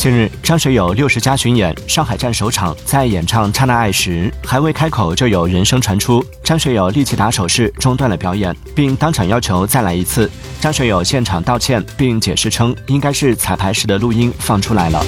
[0.00, 10.30] 近日张学友六十加巡演上海站首场在演唱刹那爱时还未开口就有人声传出张学友立即打手势中断了表演并当场要求再来一次。
[10.58, 15.04] 张学友现场道歉并解释称应该是彩排时的录音放出来了。